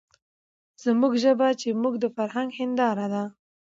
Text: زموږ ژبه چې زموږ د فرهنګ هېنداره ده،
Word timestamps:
زموږ 0.83 1.13
ژبه 1.23 1.47
چې 1.59 1.67
زموږ 1.75 1.93
د 2.03 2.05
فرهنګ 2.15 2.49
هېنداره 2.59 3.05
ده، 3.13 3.23